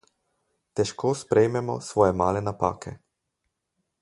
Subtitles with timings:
[0.79, 2.99] Težko sprejmemo svoje male napake.